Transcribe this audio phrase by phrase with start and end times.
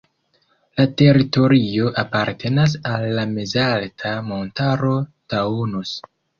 [0.79, 4.99] La teritorio apartenas al la mezalta montaro
[5.37, 5.97] Taunus.